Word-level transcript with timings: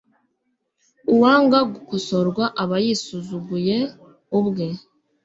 Uwanga 1.13 1.59
gukosorwa 1.73 2.43
aba 2.61 2.77
yisuzuguye 2.85 3.77
ubwe 4.39 4.67